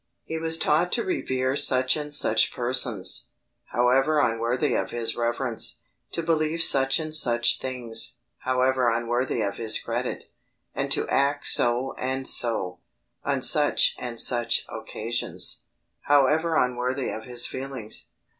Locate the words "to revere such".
0.93-1.95